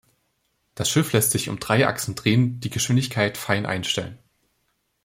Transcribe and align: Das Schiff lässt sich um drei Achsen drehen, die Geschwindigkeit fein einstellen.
Das 0.73 0.89
Schiff 0.89 1.13
lässt 1.13 1.29
sich 1.29 1.47
um 1.47 1.59
drei 1.59 1.85
Achsen 1.85 2.15
drehen, 2.15 2.59
die 2.59 2.71
Geschwindigkeit 2.71 3.37
fein 3.37 3.67
einstellen. 3.67 4.17